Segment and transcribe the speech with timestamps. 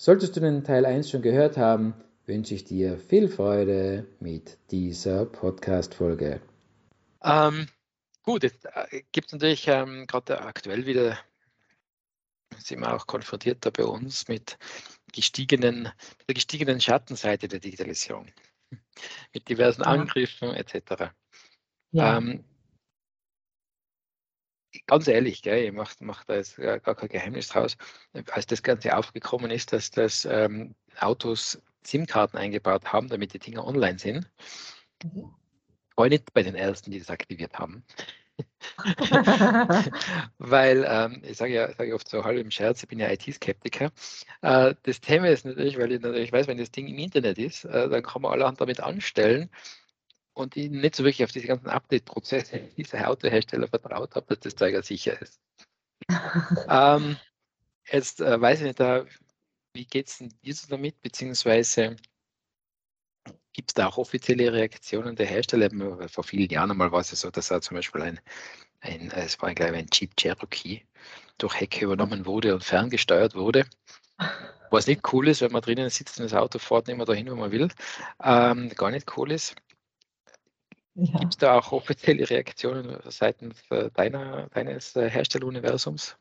[0.00, 1.92] Solltest du den Teil 1 schon gehört haben,
[2.24, 6.40] wünsche ich dir viel Freude mit dieser Podcast-Folge.
[7.24, 7.66] Ähm,
[8.22, 11.18] gut, jetzt äh, gibt es natürlich ähm, gerade aktuell wieder,
[12.58, 14.56] sind wir auch konfrontiert da bei uns mit
[15.12, 15.82] gestiegenen,
[16.18, 18.26] mit der gestiegenen Schattenseite der Digitalisierung,
[19.34, 19.88] mit diversen ja.
[19.88, 21.10] Angriffen etc.
[21.90, 22.18] Ja.
[22.18, 22.44] Ähm,
[24.86, 27.76] ganz ehrlich, gell, ich mache mach da jetzt gar kein Geheimnis draus,
[28.30, 33.66] als das Ganze aufgekommen ist, dass das ähm, Autos SIM-Karten eingebaut haben, damit die Dinger
[33.66, 34.30] online sind.
[35.02, 35.34] Mhm.
[35.96, 37.84] War nicht bei den ersten, die das aktiviert haben.
[40.38, 43.90] weil ähm, ich sage ja sag oft so halb im Scherz, ich bin ja IT-Skeptiker.
[44.42, 47.64] Äh, das Thema ist natürlich, weil ich natürlich weiß, wenn das Ding im Internet ist,
[47.64, 49.50] äh, dann kann man allerhand damit anstellen
[50.38, 54.54] und ich nicht so wirklich auf diese ganzen Update-Prozesse dieser Autohersteller vertraut habe, dass das
[54.56, 55.40] Zeug sicher ist.
[56.68, 57.16] ähm,
[57.90, 59.04] jetzt äh, weiß ich nicht, da,
[59.74, 61.96] wie geht es denn dir so damit, beziehungsweise
[63.52, 66.08] gibt es da auch offizielle Reaktionen der Hersteller?
[66.08, 68.20] Vor vielen Jahren einmal war es ja so, dass er zum Beispiel ein,
[68.80, 70.86] ein es war glaube ich ein Jeep Cherokee
[71.38, 73.66] durch Hecke übernommen wurde und ferngesteuert wurde.
[74.70, 77.30] Was nicht cool ist, wenn man drinnen sitzt und das Auto fährt nicht mehr dahin,
[77.30, 77.68] wo man will.
[78.22, 79.56] Ähm, gar nicht cool ist.
[81.00, 81.20] Ja.
[81.20, 86.16] Gibt es da auch offizielle Reaktionen seitens äh, deiner, deines äh, Herstelleruniversums?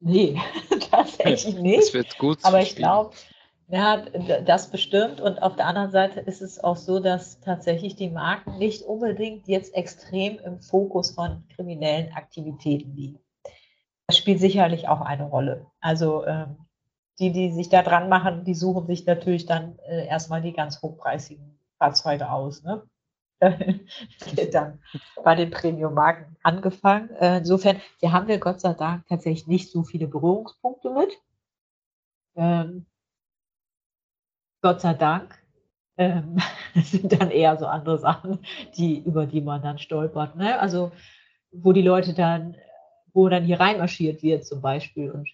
[0.00, 0.38] Nee,
[0.90, 1.78] tatsächlich nicht.
[1.78, 2.38] Das wird gut.
[2.42, 3.14] Aber ich glaube,
[3.68, 4.04] ja,
[4.44, 5.22] das bestimmt.
[5.22, 9.48] Und auf der anderen Seite ist es auch so, dass tatsächlich die Marken nicht unbedingt
[9.48, 13.20] jetzt extrem im Fokus von kriminellen Aktivitäten liegen.
[14.06, 15.66] Das spielt sicherlich auch eine Rolle.
[15.80, 16.58] Also ähm,
[17.18, 20.82] die, die sich da dran machen, die suchen sich natürlich dann äh, erstmal die ganz
[20.82, 22.62] hochpreisigen Fahrzeuge aus.
[22.62, 22.82] Ne?
[24.52, 24.80] dann
[25.22, 27.10] bei den Premium-Marken angefangen.
[27.16, 31.10] Äh, insofern, hier haben wir Gott sei Dank tatsächlich nicht so viele Berührungspunkte mit.
[32.36, 32.86] Ähm,
[34.60, 35.38] Gott sei Dank.
[35.96, 36.38] Ähm,
[36.82, 38.38] sind dann eher so andere Sachen,
[38.76, 40.36] die, über die man dann stolpert.
[40.36, 40.58] Ne?
[40.58, 40.92] Also,
[41.50, 42.56] wo die Leute dann,
[43.12, 45.28] wo dann hier reinmarschiert wird zum Beispiel und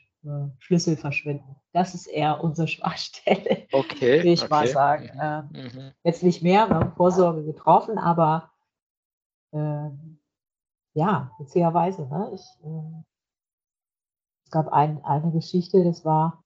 [0.58, 1.56] Schlüssel verschwinden.
[1.72, 4.50] Das ist eher unsere Schwachstelle, okay, will ich okay.
[4.50, 5.10] mal sagen.
[5.20, 5.92] Ähm, mhm.
[6.02, 8.50] Jetzt nicht mehr, wir haben Vorsorge getroffen, aber
[9.52, 9.90] äh,
[10.94, 12.06] ja, witzigerweise.
[12.06, 12.30] Ne?
[12.34, 13.02] Ich, äh,
[14.44, 16.42] es gab ein, eine Geschichte, das war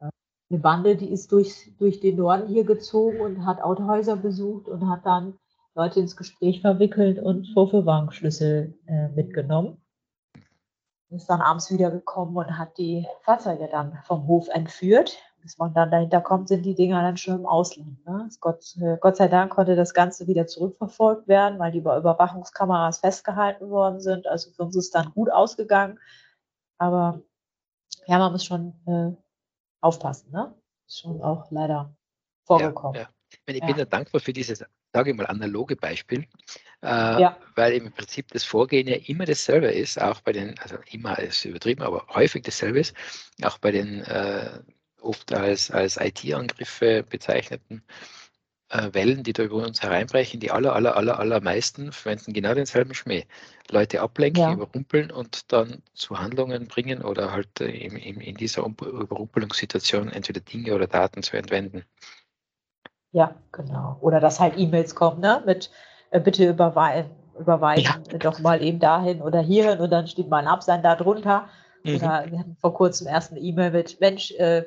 [0.00, 0.10] äh,
[0.50, 4.88] eine Bande, die ist durch, durch den Norden hier gezogen und hat Autohäuser besucht und
[4.88, 5.38] hat dann
[5.74, 9.83] Leute ins Gespräch verwickelt und Vorführwagenschlüssel äh, mitgenommen
[11.14, 15.18] ist dann abends wiedergekommen und hat die Fahrzeuge dann vom Hof entführt.
[15.42, 18.04] Bis man dann dahinter kommt, sind die Dinger dann schon im Ausland.
[18.06, 18.28] Ne?
[18.40, 22.98] Gott, äh, Gott sei Dank konnte das Ganze wieder zurückverfolgt werden, weil die über Überwachungskameras
[22.98, 24.26] festgehalten worden sind.
[24.26, 26.00] Also für uns ist dann gut ausgegangen.
[26.78, 27.20] Aber
[28.06, 29.12] ja, man muss schon äh,
[29.82, 30.32] aufpassen.
[30.32, 30.54] Ne?
[30.86, 31.94] Ist schon auch leider
[32.46, 32.94] vorgekommen.
[32.94, 33.08] Ja, ja.
[33.46, 34.64] Ich bin ja dankbar für dieses
[34.94, 36.26] sage ich mal, analoge Beispiel,
[36.84, 37.36] äh, ja.
[37.54, 41.44] weil im Prinzip das Vorgehen ja immer dasselbe ist, auch bei den, also immer ist
[41.44, 42.94] übertrieben, aber häufig dasselbe ist,
[43.42, 44.60] auch bei den äh,
[45.00, 47.82] oft als, als IT-Angriffe bezeichneten
[48.68, 52.94] äh, Wellen, die da über uns hereinbrechen, die aller, aller, aller, allermeisten verwenden genau denselben
[52.94, 53.24] Schmäh.
[53.70, 54.52] Leute ablenken, ja.
[54.52, 60.40] überrumpeln und dann zu Handlungen bringen oder halt äh, in, in, in dieser Überrumpelungssituation entweder
[60.40, 61.84] Dinge oder Daten zu entwenden.
[63.12, 63.96] Ja, genau.
[64.00, 65.42] Oder dass halt E-Mails kommen, ne?
[65.46, 65.70] Mit
[66.14, 68.18] äh, bitte überweisen, überweisen ja.
[68.18, 71.48] doch mal eben dahin oder hierhin und dann steht mal ein Absender drunter.
[71.82, 71.96] Mhm.
[71.96, 74.64] Oder wir hatten vor kurzem erst eine E-Mail mit, Mensch, äh,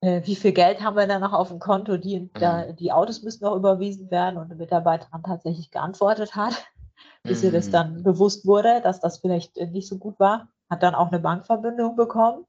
[0.00, 1.96] äh, wie viel Geld haben wir da noch auf dem Konto?
[1.96, 2.30] Die, mhm.
[2.34, 6.64] da, die Autos müssen noch überwiesen werden und eine Mitarbeiterin tatsächlich geantwortet hat,
[7.24, 7.46] bis mhm.
[7.46, 10.48] ihr das dann bewusst wurde, dass das vielleicht äh, nicht so gut war.
[10.70, 12.44] Hat dann auch eine Bankverbindung bekommen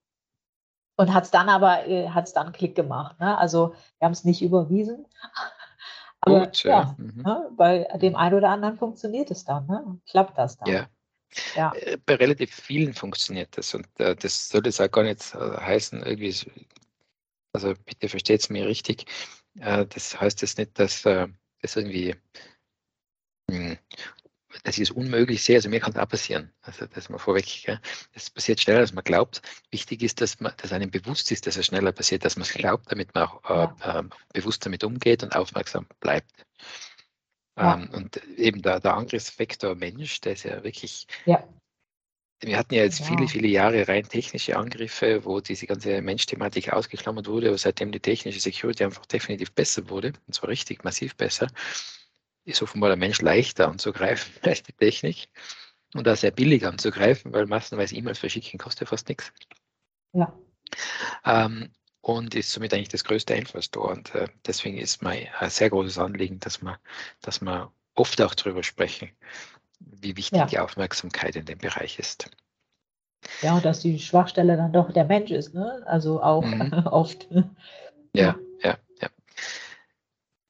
[0.98, 3.20] und hat es dann aber, äh, hat es dann Klick gemacht.
[3.20, 3.36] Ne?
[3.40, 5.08] Also wir haben es nicht überwiesen.
[6.22, 7.22] Aber Gut, ja, mhm.
[7.22, 7.50] ne?
[7.56, 10.00] bei dem einen oder anderen funktioniert es dann, ne?
[10.10, 10.74] klappt das dann.
[10.74, 10.90] Ja.
[11.56, 11.74] ja.
[11.76, 15.38] Äh, bei relativ vielen funktioniert das und äh, das soll jetzt auch gar nicht äh,
[15.38, 16.36] heißen, irgendwie,
[17.54, 19.06] also bitte versteht es mir richtig,
[19.60, 21.28] äh, das heißt jetzt nicht, dass äh,
[21.62, 22.16] das irgendwie
[23.50, 23.78] mh,
[24.64, 25.56] ich es unmöglich sehe.
[25.58, 26.52] Also mir kann es auch passieren.
[26.62, 27.46] Also das mal vorweg.
[27.66, 27.80] Gell?
[28.14, 29.42] Das passiert schneller, als man glaubt.
[29.72, 32.54] Wichtig ist, dass man, dass einem bewusst ist, dass es schneller passiert, dass man es
[32.54, 36.46] glaubt, damit man auch äh, äh, bewusst damit umgeht und aufmerksam bleibt.
[37.58, 37.76] Ja.
[37.76, 41.08] Ähm, und eben der, der Angriffsvektor Mensch, der ist ja wirklich.
[41.26, 41.44] Ja.
[42.40, 47.28] Wir hatten ja jetzt viele, viele Jahre rein technische Angriffe, wo diese ganze Mensch-Thematik ausgeklammert
[47.28, 51.48] wurde, aber seitdem die technische Security einfach definitiv besser wurde, und zwar richtig massiv besser,
[52.48, 55.30] ist offenbar der Mensch leichter anzugreifen als die Technik
[55.94, 59.32] und auch sehr billig anzugreifen, weil massenweise E-Mails verschicken kostet fast nichts.
[60.14, 60.34] Ja.
[61.26, 61.72] Ähm,
[62.02, 63.90] und ist somit eigentlich das größte Einfallstor.
[63.90, 66.80] Und äh, deswegen ist mein ein sehr großes Anliegen, dass wir,
[67.22, 69.12] dass wir oft auch darüber sprechen,
[69.80, 70.46] wie wichtig ja.
[70.46, 72.30] die Aufmerksamkeit in dem Bereich ist.
[73.42, 75.84] Ja, und dass die Schwachstelle dann doch der Mensch ist, ne?
[75.86, 76.72] Also auch mhm.
[76.86, 77.28] oft.
[78.14, 79.10] Ja, ja, ja.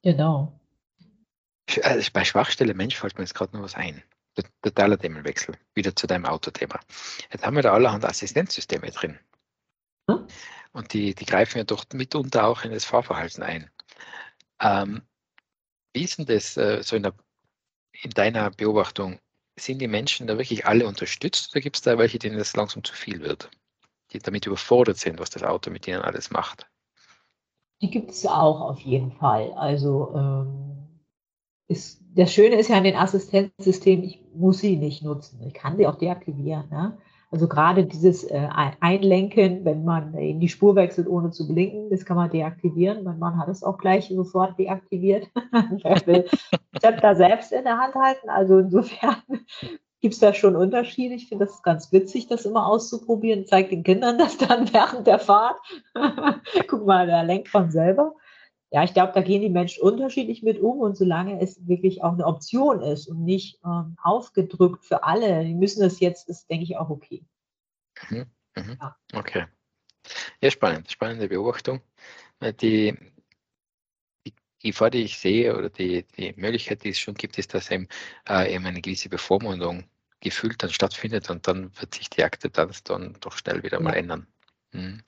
[0.02, 0.57] Genau.
[1.82, 4.02] Also bei Schwachstelle Mensch fällt mir jetzt gerade noch was ein.
[4.62, 5.56] Totaler Themenwechsel.
[5.74, 6.78] Wieder zu deinem Autothema.
[7.30, 9.18] Jetzt haben wir da allerhand Assistenzsysteme drin.
[10.08, 10.26] Hm?
[10.72, 13.70] Und die, die greifen ja doch mitunter auch in das Fahrverhalten ein.
[14.60, 15.02] Ähm,
[15.92, 17.14] wie ist denn das äh, so in, der,
[18.02, 19.18] in deiner Beobachtung?
[19.58, 22.84] Sind die Menschen da wirklich alle unterstützt oder gibt es da welche, denen das langsam
[22.84, 23.50] zu viel wird?
[24.12, 26.68] Die damit überfordert sind, was das Auto mit ihnen alles macht?
[27.80, 29.52] Die gibt es auch auf jeden Fall.
[29.54, 30.77] Also ähm
[31.68, 35.40] ist, das Schöne ist ja an den Assistenzsystemen, ich muss sie nicht nutzen.
[35.46, 36.68] Ich kann sie auch deaktivieren.
[36.70, 36.98] Ne?
[37.30, 38.48] Also gerade dieses äh,
[38.80, 43.04] Einlenken, wenn man in die Spur wechselt, ohne zu blinken, das kann man deaktivieren.
[43.04, 45.28] Mein Mann hat es auch gleich sofort deaktiviert.
[45.84, 46.24] er will
[46.80, 48.30] Zepter selbst in der Hand halten.
[48.30, 49.16] Also insofern
[50.00, 51.14] gibt es da schon Unterschiede.
[51.14, 53.44] Ich finde das ganz witzig, das immer auszuprobieren.
[53.44, 55.58] Zeigt den Kindern das dann während der Fahrt.
[56.66, 58.14] Guck mal, der lenkt von selber
[58.70, 62.12] ja, ich glaube, da gehen die Menschen unterschiedlich mit um und solange es wirklich auch
[62.12, 66.64] eine Option ist und nicht ähm, aufgedrückt für alle, die müssen das jetzt, ist, denke
[66.64, 67.24] ich, auch okay.
[68.10, 68.26] Mhm.
[68.56, 68.76] Mhm.
[68.80, 68.96] Ja.
[69.14, 69.46] Okay.
[70.40, 71.80] Ja, spannend, spannende Beobachtung.
[72.40, 72.94] Äh, die,
[74.26, 77.70] die Gefahr, die ich sehe, oder die, die Möglichkeit, die es schon gibt, ist, dass
[77.70, 77.88] eben,
[78.28, 79.88] äh, eben eine gewisse Bevormundung
[80.20, 83.84] gefühlt dann stattfindet und dann wird sich die Akzeptanz dann doch schnell wieder ja.
[83.84, 84.26] mal ändern.
[84.72, 85.02] Mhm.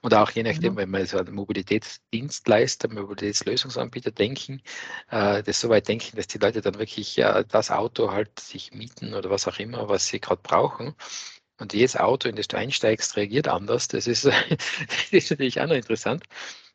[0.00, 0.76] Und auch je nachdem, mhm.
[0.78, 4.62] wenn wir so an Mobilitätsdienstleister, Mobilitätslösungsanbieter denken,
[5.10, 8.72] äh, das so weit denken, dass die Leute dann wirklich äh, das Auto halt sich
[8.72, 10.94] mieten oder was auch immer, was sie gerade brauchen.
[11.58, 13.88] Und jedes Auto, in das du einsteigst, reagiert anders.
[13.88, 16.24] Das ist, das ist natürlich auch noch interessant.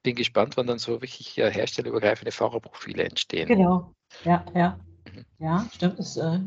[0.03, 3.47] Bin gespannt, wann dann so wirklich äh, herstellerübergreifende Fahrerprofile entstehen.
[3.47, 4.79] Genau, ja, ja.
[5.11, 5.25] Mhm.
[5.39, 5.97] Ja, stimmt.
[5.97, 6.39] Das, äh,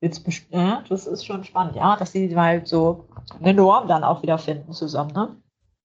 [0.00, 3.06] Jetzt, ja, das ist schon spannend, ja, dass sie halt so
[3.38, 5.36] eine Norm dann auch wieder finden zusammen, ne?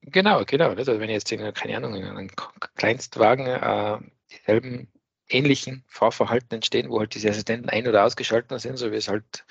[0.01, 0.69] Genau, genau.
[0.69, 2.29] Also wenn jetzt, keine Ahnung, in einem
[2.75, 3.97] Kleinstwagen äh,
[4.31, 4.87] dieselben
[5.27, 9.45] ähnlichen Fahrverhalten entstehen, wo halt diese Assistenten ein- oder ausgeschaltet sind, so wie es halt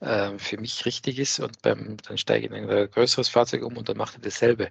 [0.00, 3.76] äh, für mich richtig ist und beim, dann steige ich in ein größeres Fahrzeug um
[3.76, 4.70] und dann macht er dasselbe.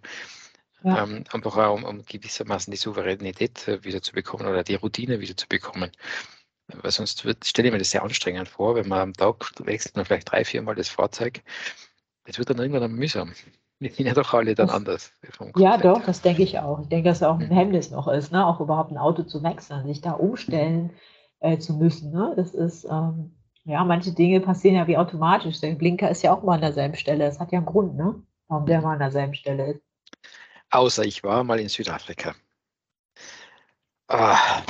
[0.84, 1.04] Ja.
[1.04, 5.20] Ähm, einfach auch, um, um, gewissermaßen die Souveränität äh, wieder zu bekommen oder die Routine
[5.20, 5.92] wieder zu bekommen.
[6.68, 9.96] Weil sonst wird, stelle ich mir das sehr anstrengend vor, wenn man am Tag wechselt
[9.96, 11.42] man vielleicht drei, vier Mal das Fahrzeug.
[12.26, 13.34] Das wird dann irgendwann mühsam.
[13.80, 15.14] Wir sind ja doch alle dann das, anders.
[15.56, 16.82] Ja, doch, das denke ich auch.
[16.82, 17.54] Ich denke, dass es auch ein mhm.
[17.54, 18.44] Hemmnis noch ist, ne?
[18.44, 20.94] auch überhaupt ein Auto zu wechseln, sich da umstellen
[21.42, 22.12] äh, zu müssen.
[22.12, 22.34] Ne?
[22.36, 23.36] Das ist, ähm,
[23.66, 25.60] ja, manche Dinge passieren ja wie automatisch.
[25.60, 27.26] Der Blinker ist ja auch mal an derselben Stelle.
[27.26, 28.16] Das hat ja einen Grund, ne?
[28.48, 29.82] warum der mal an derselben Stelle ist.
[30.72, 32.34] Außer ich war mal in Südafrika.
[34.08, 34.64] Ah,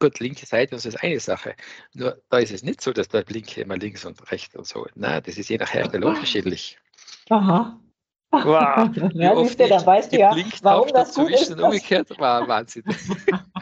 [0.00, 1.54] Gut, linke Seite das ist eine Sache.
[1.92, 4.86] Nur da ist es nicht so, dass der Blinke immer links und rechts und so.
[4.94, 6.78] Nein, das ist je nach Hersteller unterschiedlich.
[7.30, 7.78] Aha.
[8.30, 11.50] Wow, ja, siehst du, da weißt du ja, warum das gut ist.
[11.50, 12.84] Und umgekehrt war Wahnsinn.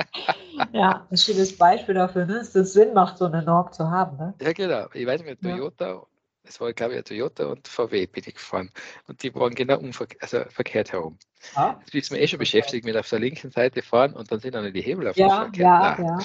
[0.72, 2.38] ja, ein schönes Beispiel dafür, ne?
[2.38, 4.16] dass es Sinn macht, so eine Norm zu haben.
[4.16, 4.34] Ne?
[4.40, 4.86] Ja, genau.
[4.92, 6.04] Ich weiß nicht, Toyota
[6.46, 8.70] es war, glaube ich, ein Toyota und VW bin ich gefahren.
[9.06, 9.80] Und die waren genau
[10.20, 11.18] also verkehrt herum.
[11.54, 14.40] Ah, Jetzt bist du eh schon beschäftigt mit auf der linken Seite fahren und dann
[14.40, 16.18] sind dann die Hebel auf ja, der Ja,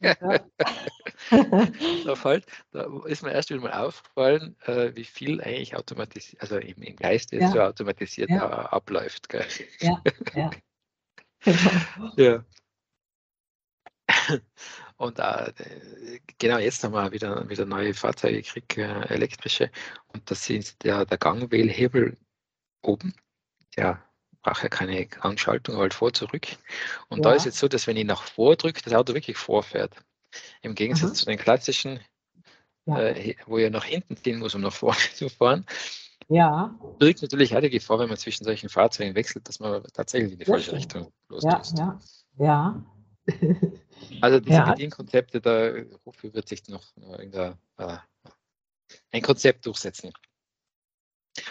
[0.00, 0.38] ja.
[2.04, 6.56] da, fällt, da ist mir erst wieder mal aufgefallen, äh, wie viel eigentlich automatisiert, also
[6.58, 7.50] im, im Geiste ja.
[7.50, 8.48] so automatisiert ja.
[8.48, 9.28] abläuft.
[9.28, 9.44] Gell?
[9.80, 10.02] Ja,
[10.34, 10.50] ja.
[12.16, 12.44] ja.
[14.96, 15.52] Und äh,
[16.38, 19.70] genau jetzt haben wir wieder, wieder neue Fahrzeuge gekriegt, äh, elektrische.
[20.08, 22.16] Und das ist der, der Gangwählhebel
[22.82, 23.14] oben.
[23.76, 24.02] Der
[24.42, 26.46] braucht ja keine Gangschaltung, halt vor, zurück.
[27.08, 27.30] Und ja.
[27.30, 29.94] da ist jetzt so, dass wenn ich nach vor drücke, das Auto wirklich vorfährt.
[30.62, 31.14] Im Gegensatz mhm.
[31.14, 32.00] zu den klassischen,
[32.86, 33.00] ja.
[33.00, 35.66] äh, wo ihr nach hinten ziehen muss, um nach vorne zu fahren.
[36.28, 36.74] Ja.
[36.98, 40.38] Birgt natürlich auch die Gefahr, wenn man zwischen solchen Fahrzeugen wechselt, dass man tatsächlich in
[40.38, 41.78] die falsche Richtung loslöst.
[41.78, 41.98] Ja,
[42.38, 42.86] ja, ja.
[44.20, 44.70] Also diese ja.
[44.70, 47.52] Bedienkonzepte, dafür wird sich noch äh,
[49.10, 50.12] ein Konzept durchsetzen.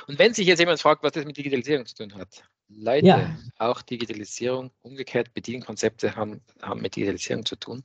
[0.07, 3.37] Und wenn sich jetzt jemand fragt, was das mit Digitalisierung zu tun hat, Leute, ja.
[3.57, 7.83] auch Digitalisierung, umgekehrt Bedienkonzepte haben, haben mit Digitalisierung zu tun.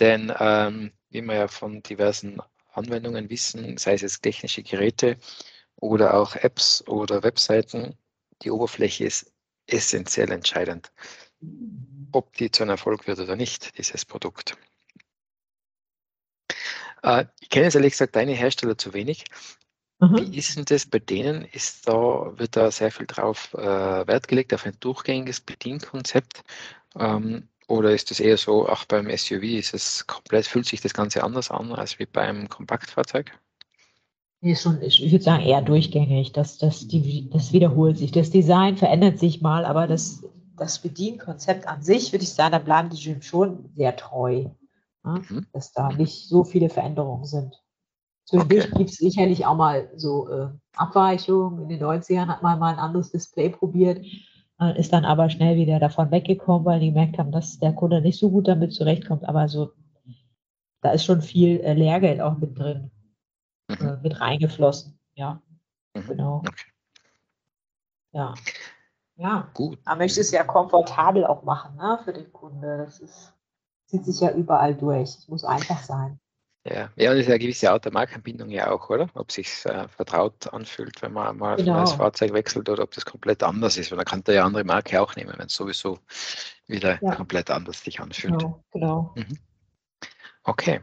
[0.00, 2.40] Denn ähm, wie wir ja von diversen
[2.72, 5.18] Anwendungen wissen, sei es jetzt technische Geräte
[5.76, 7.96] oder auch Apps oder Webseiten,
[8.42, 9.32] die Oberfläche ist
[9.66, 10.90] essentiell entscheidend,
[12.12, 14.56] ob die zu einem Erfolg wird oder nicht, dieses Produkt.
[17.02, 19.24] Äh, ich kenne jetzt ehrlich gesagt deine Hersteller zu wenig.
[20.00, 20.18] Mhm.
[20.18, 21.44] Wie ist denn das bei denen?
[21.44, 26.42] Ist da, wird da sehr viel drauf äh, Wert gelegt, auf ein durchgängiges Bedienkonzept?
[26.98, 30.92] Ähm, oder ist es eher so, auch beim SUV ist es komplett, fühlt sich das
[30.92, 33.32] Ganze anders an als wie beim Kompaktfahrzeug?
[34.40, 36.32] Nee, schon, ich würde sagen, eher durchgängig.
[36.32, 38.10] Das, das, die, das wiederholt sich.
[38.10, 40.24] Das Design verändert sich mal, aber das,
[40.56, 44.46] das Bedienkonzept an sich, würde ich sagen, da bleiben die schon sehr treu.
[45.04, 45.18] Ja?
[45.18, 45.46] Mhm.
[45.52, 47.62] Dass da nicht so viele Veränderungen sind.
[48.24, 48.78] Zwischendurch okay.
[48.78, 51.62] gibt es sicherlich auch mal so äh, Abweichungen.
[51.62, 54.04] In den 90ern hat man mal ein anderes Display probiert,
[54.60, 58.00] äh, ist dann aber schnell wieder davon weggekommen, weil die gemerkt haben, dass der Kunde
[58.00, 59.28] nicht so gut damit zurechtkommt.
[59.28, 59.72] Aber so,
[60.80, 62.90] da ist schon viel äh, Lehrgeld auch mit drin,
[63.68, 63.86] mhm.
[63.86, 64.98] Äh, mit reingeflossen.
[65.14, 65.42] Ja,
[65.94, 66.06] mhm.
[66.06, 66.36] genau.
[66.38, 66.72] Okay.
[68.12, 68.34] Ja.
[69.16, 69.78] Ja, gut.
[69.84, 72.78] Man möchte es ja komfortabel auch machen ne, für den Kunde.
[72.78, 73.34] Das ist,
[73.86, 75.10] zieht sich ja überall durch.
[75.10, 76.18] Es muss einfach sein.
[76.64, 79.08] Ja, ja und es ist eine gewisse Automarkenbindung ja auch, oder?
[79.14, 81.80] Ob es sich äh, vertraut anfühlt, wenn man mal genau.
[81.80, 83.90] das Fahrzeug wechselt oder ob das komplett anders ist.
[83.90, 85.98] Weil dann kann der ja andere Marke auch nehmen, wenn es sowieso
[86.66, 87.14] wieder ja.
[87.14, 88.38] komplett anders sich anfühlt.
[88.38, 89.12] Genau, genau.
[89.16, 89.38] Mhm.
[90.44, 90.80] Okay.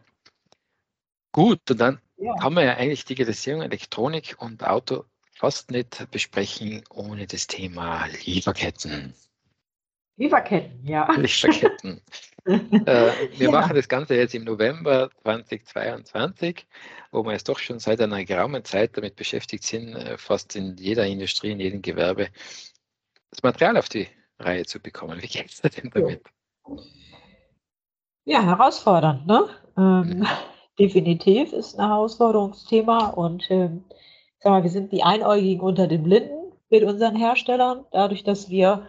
[1.32, 2.34] Gut, und dann ja.
[2.36, 5.06] kann man ja eigentlich Digitalisierung, Elektronik und Auto
[5.40, 9.14] fast nicht besprechen ohne das Thema Lieferketten.
[10.18, 11.10] Lieferketten, ja.
[11.16, 12.02] Lieferketten.
[12.46, 13.52] äh, wir ja.
[13.52, 16.68] machen das Ganze jetzt im November 2022,
[17.12, 20.76] wo wir jetzt doch schon seit einer geraumen Zeit damit beschäftigt sind, äh, fast in
[20.76, 22.28] jeder Industrie, in jedem Gewerbe,
[23.30, 25.22] das Material auf die Reihe zu bekommen.
[25.22, 26.22] Wie geht es denn damit?
[28.26, 29.48] Ja, herausfordernd, ne?
[29.78, 30.28] Ähm, mhm.
[30.80, 33.86] Definitiv ist ein Herausforderungsthema und ähm,
[34.40, 38.88] sag mal, wir sind die Einäugigen unter den Blinden mit unseren Herstellern, dadurch, dass wir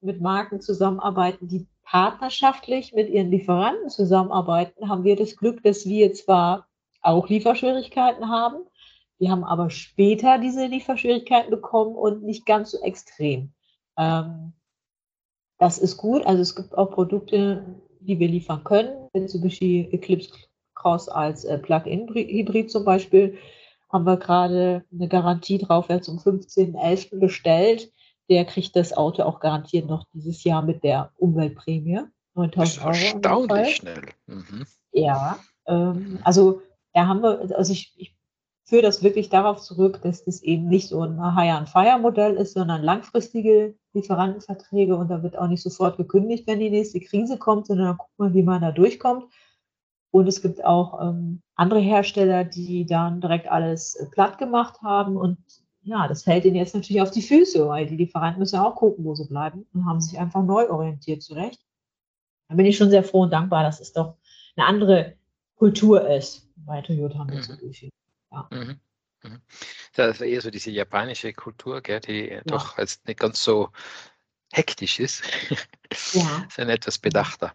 [0.00, 6.12] mit Marken zusammenarbeiten, die partnerschaftlich mit ihren Lieferanten zusammenarbeiten, haben wir das Glück, dass wir
[6.12, 6.66] zwar
[7.00, 8.64] auch Lieferschwierigkeiten haben,
[9.22, 13.52] wir haben aber später diese Lieferschwierigkeiten bekommen und nicht ganz so extrem.
[13.96, 14.52] Ähm,
[15.58, 16.26] das ist gut.
[16.26, 17.64] Also es gibt auch Produkte,
[18.00, 19.08] die wir liefern können.
[19.12, 20.32] Mitsubishi Eclipse
[20.74, 23.38] Cross als äh, Plug-in-Hybrid zum Beispiel
[23.92, 27.18] haben wir gerade eine Garantie drauf, wer zum 15.11.
[27.18, 27.92] bestellt
[28.32, 32.00] der kriegt das Auto auch garantiert noch dieses Jahr mit der Umweltprämie.
[32.34, 32.94] 9000 Euro.
[32.94, 34.02] Erstaunlich schnell.
[34.26, 34.64] Mhm.
[34.92, 36.62] Ja, ähm, also
[36.94, 38.16] da haben wir, also ich, ich
[38.64, 43.74] führe das wirklich darauf zurück, dass das eben nicht so ein Hire-and-Fire-Modell ist, sondern langfristige
[43.92, 47.96] Lieferantenverträge und da wird auch nicht sofort gekündigt, wenn die nächste Krise kommt, sondern dann
[47.98, 49.30] guckt man, wie man da durchkommt.
[50.10, 55.16] Und es gibt auch ähm, andere Hersteller, die dann direkt alles äh, platt gemacht haben
[55.16, 55.38] und
[55.84, 58.76] ja, das fällt ihnen jetzt natürlich auf die Füße, weil die Lieferanten müssen ja auch
[58.76, 61.60] gucken, wo sie bleiben und haben sich einfach neu orientiert zurecht.
[62.48, 64.16] Da bin ich schon sehr froh und dankbar, dass es doch
[64.56, 65.16] eine andere
[65.56, 67.86] Kultur ist bei Toyota Mitsubishi.
[67.86, 67.90] Mhm.
[68.30, 68.48] Ja.
[68.50, 68.80] Mhm.
[69.24, 69.40] Mhm.
[69.94, 72.42] Das ist eher so diese japanische Kultur, gell, die ja.
[72.44, 73.70] doch jetzt nicht ganz so
[74.52, 75.22] hektisch ist,
[76.12, 76.46] ja.
[76.50, 77.54] sondern etwas bedachter.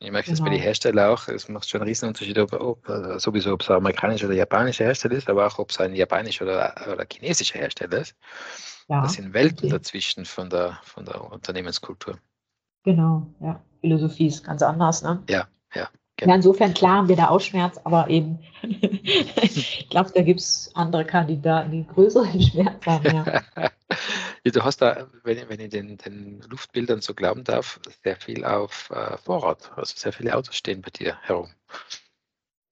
[0.00, 0.38] Ich möchte genau.
[0.38, 0.64] das bei den genau.
[0.64, 3.76] Herstellern auch, es macht schon einen riesen Unterschied, ob, ob äh, sowieso ob es ein
[3.76, 7.98] amerikanischer oder japanischer Hersteller ist, aber auch ob es ein japanischer oder, oder chinesischer Hersteller
[7.98, 8.14] ist.
[8.88, 9.70] Ja, das sind Welten okay.
[9.70, 12.18] dazwischen von der, von der Unternehmenskultur.
[12.84, 13.60] Genau, ja.
[13.80, 15.22] Philosophie ist ganz anders, ne?
[15.28, 15.88] Ja, ja.
[16.16, 16.30] Genau.
[16.30, 20.70] Ja, insofern klar haben wir da auch Schmerz, aber eben, ich glaube, da gibt es
[20.74, 23.04] andere Kandidaten, die größeren Schmerz haben.
[23.04, 23.42] Ja.
[24.52, 28.90] du hast da, wenn, wenn ich den, den, Luftbildern so glauben darf, sehr viel auf
[28.90, 29.72] äh, Vorrat.
[29.76, 31.50] Also sehr viele Autos stehen bei dir herum.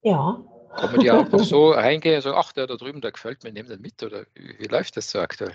[0.01, 0.43] Ja.
[0.75, 3.51] Kann man die einfach so reingehen und sagen, ach, der da drüben, der gefällt mir,
[3.51, 4.01] nehmen den mit?
[4.03, 5.53] Oder wie, wie läuft das so aktuell?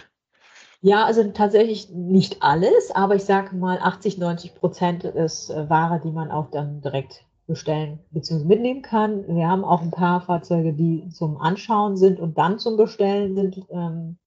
[0.80, 6.00] Ja, also tatsächlich nicht alles, aber ich sage mal 80, 90 Prozent ist äh, Ware,
[6.02, 8.44] die man auch dann direkt bestellen bzw.
[8.44, 9.26] mitnehmen kann.
[9.26, 13.66] Wir haben auch ein paar Fahrzeuge, die zum Anschauen sind und dann zum Bestellen sind,
[13.70, 14.18] ähm,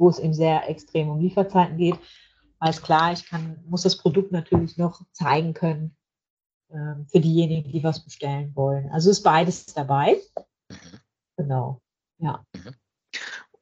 [0.00, 1.96] wo es eben sehr extrem um Lieferzeiten geht.
[2.58, 5.96] Weil es klar, ich kann, muss das Produkt natürlich noch zeigen können
[6.70, 8.90] ähm, für diejenigen, die was bestellen wollen.
[8.90, 10.20] Also ist beides dabei.
[10.68, 11.00] Mhm.
[11.36, 11.80] Genau,
[12.18, 12.44] ja.
[12.54, 12.74] Mhm.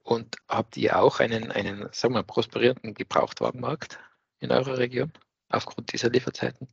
[0.03, 3.99] Und habt ihr auch einen, einen sagen wir, prosperierenden Gebrauchtwagenmarkt
[4.41, 5.13] in eurer Region
[5.51, 6.69] aufgrund dieser Lieferzeiten?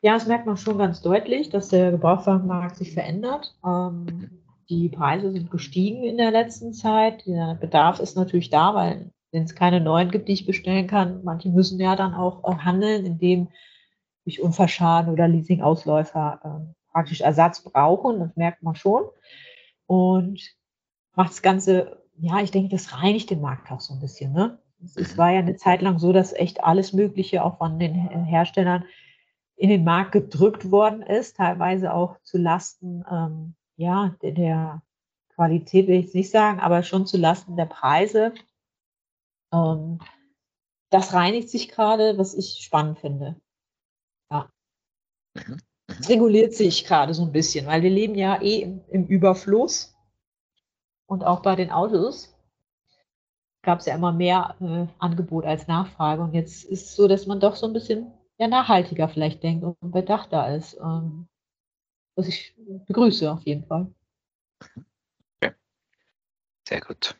[0.00, 3.56] Ja, das merkt man schon ganz deutlich, dass der Gebrauchtwagenmarkt sich verändert.
[3.64, 7.26] Ähm, die Preise sind gestiegen in der letzten Zeit.
[7.26, 11.24] Der Bedarf ist natürlich da, weil wenn es keine neuen gibt, die ich bestellen kann,
[11.24, 13.48] manche müssen ja dann auch äh, handeln, indem
[14.24, 18.20] durch Unfallschaden oder Leasingausläufer äh, praktisch Ersatz brauchen.
[18.20, 19.04] Das merkt man schon.
[19.86, 20.40] Und
[21.14, 24.32] macht das Ganze, ja, ich denke, das reinigt den Markt auch so ein bisschen.
[24.32, 24.58] Ne?
[24.94, 27.94] Es war ja eine Zeit lang so, dass echt alles Mögliche auch von den
[28.24, 28.84] Herstellern
[29.56, 34.82] in den Markt gedrückt worden ist, teilweise auch zu Lasten ähm, ja, der, der
[35.34, 38.34] Qualität will ich jetzt nicht sagen, aber schon zu Lasten der Preise.
[39.52, 40.00] Ähm,
[40.90, 43.36] das reinigt sich gerade, was ich spannend finde.
[44.30, 44.48] Ja.
[45.34, 45.58] Mhm.
[45.86, 49.94] Es reguliert sich gerade so ein bisschen, weil wir leben ja eh im, im Überfluss.
[51.06, 52.34] Und auch bei den Autos
[53.62, 56.22] gab es ja immer mehr äh, Angebot als Nachfrage.
[56.22, 59.64] Und jetzt ist es so, dass man doch so ein bisschen ja, nachhaltiger vielleicht denkt
[59.64, 60.74] und bedachter ist.
[60.80, 61.28] Ähm,
[62.14, 62.54] was ich
[62.86, 63.92] begrüße auf jeden Fall.
[65.40, 65.54] Okay.
[66.68, 67.16] Sehr gut.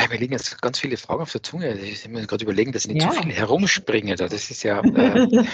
[0.00, 1.78] Ja, mir liegen jetzt ganz viele Fragen auf der Zunge.
[1.78, 3.10] Ich muss gerade überlegen, dass ich nicht ja.
[3.10, 4.14] zu viel herumspringe.
[4.16, 4.80] Das ist ja.
[4.80, 5.26] Äh,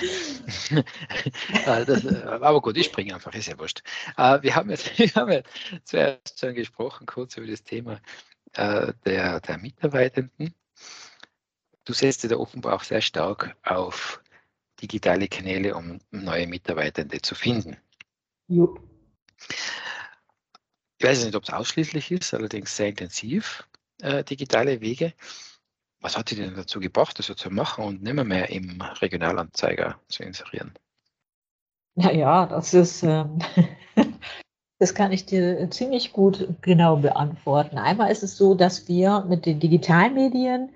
[1.67, 3.83] äh, das, äh, aber gut, ich springe einfach, ist ja wurscht.
[4.17, 5.51] Äh, wir haben jetzt, wir haben jetzt
[5.85, 8.01] zuerst schon gesprochen, kurz über das Thema
[8.53, 10.55] äh, der, der Mitarbeitenden.
[11.85, 14.23] Du setzt dir da offenbar auch sehr stark auf
[14.83, 17.77] digitale Kanäle, um neue Mitarbeitende zu finden.
[18.49, 18.79] Jo.
[20.99, 23.67] Ich weiß nicht, ob es ausschließlich ist, allerdings sehr intensiv
[24.03, 25.13] äh, digitale Wege.
[26.01, 29.99] Was hat Sie denn dazu gebracht, das so zu machen und nicht mehr, im Regionalanzeiger
[30.09, 30.73] zu inserieren?
[31.95, 33.39] Naja, das ist, ähm,
[34.79, 37.79] das kann ich dir ziemlich gut genau beantworten.
[37.79, 40.71] Einmal ist es so, dass wir mit den Digitalmedien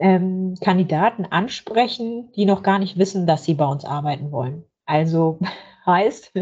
[0.00, 4.64] ähm, Kandidaten ansprechen, die noch gar nicht wissen, dass sie bei uns arbeiten wollen.
[4.86, 5.38] Also
[5.86, 6.32] heißt,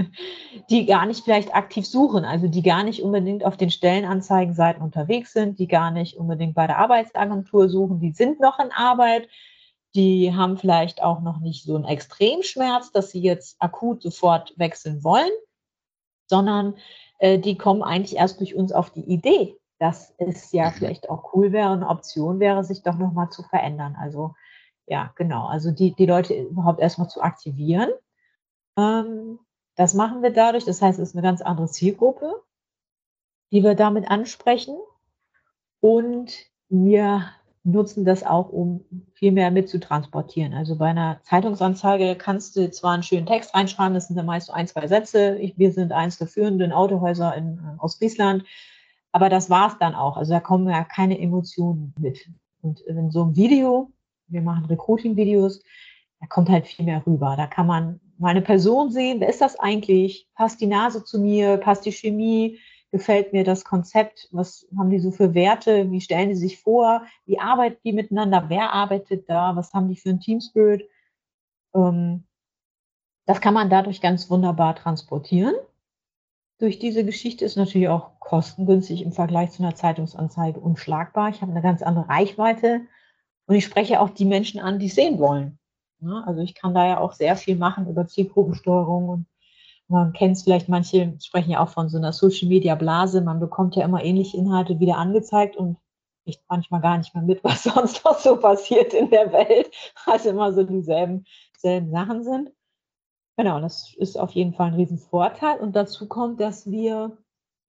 [0.71, 5.33] die gar nicht vielleicht aktiv suchen, also die gar nicht unbedingt auf den Stellenanzeigenseiten unterwegs
[5.33, 9.29] sind, die gar nicht unbedingt bei der Arbeitsagentur suchen, die sind noch in Arbeit,
[9.95, 15.03] die haben vielleicht auch noch nicht so einen Extremschmerz, dass sie jetzt akut sofort wechseln
[15.03, 15.31] wollen,
[16.29, 16.75] sondern
[17.19, 20.75] äh, die kommen eigentlich erst durch uns auf die Idee, dass es ja mhm.
[20.75, 23.97] vielleicht auch cool wäre, eine Option wäre, sich doch nochmal zu verändern.
[24.01, 24.35] Also
[24.87, 27.91] ja, genau, also die, die Leute überhaupt erstmal zu aktivieren
[28.79, 29.41] ähm,
[29.75, 30.65] das machen wir dadurch.
[30.65, 32.43] Das heißt, es ist eine ganz andere Zielgruppe,
[33.53, 34.77] die wir damit ansprechen.
[35.81, 36.33] Und
[36.69, 37.31] wir
[37.65, 40.55] nutzen das auch, um viel mehr mitzutransportieren.
[40.55, 44.47] Also bei einer Zeitungsanzeige kannst du zwar einen schönen Text reinschreiben, das sind dann meist
[44.47, 45.37] so ein, zwei Sätze.
[45.39, 48.45] Ich, wir sind eins der führenden Autohäuser in äh, Ostfriesland.
[49.13, 50.17] Aber das war es dann auch.
[50.17, 52.29] Also da kommen ja keine Emotionen mit.
[52.63, 53.91] Und in so einem Video,
[54.27, 55.63] wir machen Recruiting-Videos,
[56.21, 57.35] da kommt halt viel mehr rüber.
[57.37, 60.29] Da kann man meine Person sehen, wer ist das eigentlich?
[60.35, 61.57] Passt die Nase zu mir?
[61.57, 62.59] Passt die Chemie?
[62.91, 64.29] Gefällt mir das Konzept?
[64.33, 65.91] Was haben die so für Werte?
[65.91, 67.03] Wie stellen die sich vor?
[67.27, 68.47] Wie arbeiten die miteinander?
[68.49, 69.55] Wer arbeitet da?
[69.57, 70.89] Was haben die für ein Teamspirit?
[71.75, 72.25] Ähm,
[73.27, 75.55] das kann man dadurch ganz wunderbar transportieren.
[76.59, 81.29] Durch diese Geschichte ist natürlich auch kostengünstig im Vergleich zu einer Zeitungsanzeige unschlagbar.
[81.29, 82.81] Ich habe eine ganz andere Reichweite
[83.47, 85.59] und ich spreche auch die Menschen an, die es sehen wollen.
[86.01, 86.25] Ne?
[86.27, 89.27] Also ich kann da ja auch sehr viel machen über Zielgruppensteuerung und
[89.87, 93.23] man kennt es vielleicht, manche sprechen ja auch von so einer Social Media Blase.
[93.23, 95.79] Man bekommt ja immer ähnliche Inhalte wieder angezeigt und
[96.25, 99.71] kriegt manchmal gar nicht mehr mit, was sonst noch so passiert in der Welt,
[100.07, 101.25] Also immer so dieselben
[101.57, 102.51] selben Sachen sind.
[103.39, 105.61] Genau, das ist auf jeden Fall ein Riesenvorteil.
[105.61, 107.17] Und dazu kommt, dass wir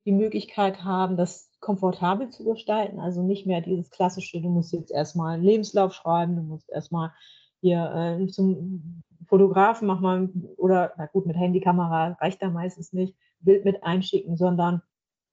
[0.04, 3.00] die Möglichkeit haben, das komfortabel zu gestalten.
[3.00, 7.14] Also nicht mehr dieses klassische, du musst jetzt erstmal einen Lebenslauf schreiben, du musst erstmal
[7.62, 13.16] hier äh, zum Fotografen mach mal, oder na gut, mit Handykamera reicht da meistens nicht,
[13.40, 14.82] Bild mit einschicken, sondern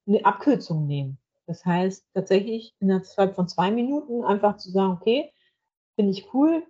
[0.07, 1.17] eine Abkürzung nehmen.
[1.47, 5.33] Das heißt tatsächlich innerhalb von zwei Minuten einfach zu sagen, okay,
[5.95, 6.63] finde ich cool,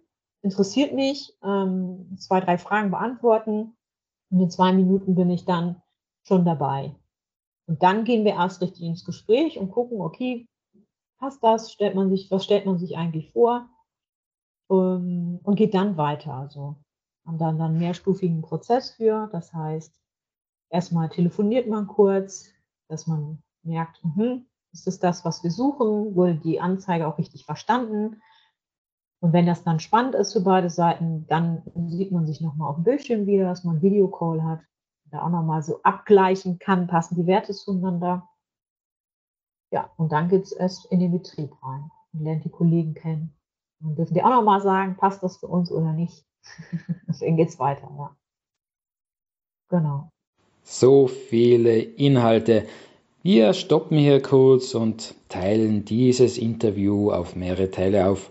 [0.47, 3.77] interessiert mich, ähm, zwei, drei Fragen beantworten
[4.31, 5.83] und in zwei Minuten bin ich dann
[6.27, 6.95] schon dabei.
[7.67, 10.49] Und dann gehen wir erst richtig ins Gespräch und gucken, okay,
[11.19, 11.73] passt das?
[11.73, 13.69] Stellt man sich, was stellt man sich eigentlich vor?
[14.69, 16.35] um, und geht dann weiter.
[16.35, 16.77] Also
[17.27, 19.29] haben dann einen mehrstufigen Prozess für.
[19.33, 19.93] Das heißt,
[20.71, 22.49] erstmal telefoniert man kurz,
[22.89, 26.15] dass man merkt, mh, ist das das, was wir suchen?
[26.15, 28.21] Wurde die Anzeige auch richtig verstanden?
[29.21, 32.77] Und wenn das dann spannend ist für beide Seiten, dann sieht man sich nochmal auf
[32.77, 34.61] dem Bildschirm wieder, dass man einen Videocall hat,
[35.11, 38.29] da auch nochmal so abgleichen kann, passen die Werte zueinander.
[39.73, 43.35] Ja, und dann geht es erst in den Betrieb rein und lernt die Kollegen kennen
[43.81, 46.25] Dann dürfen die auch nochmal sagen, passt das für uns oder nicht.
[47.09, 48.17] Deswegen geht es weiter, ja.
[49.69, 50.11] Genau.
[50.63, 52.67] So viele Inhalte.
[53.23, 58.31] Wir stoppen hier kurz und teilen dieses Interview auf mehrere Teile auf.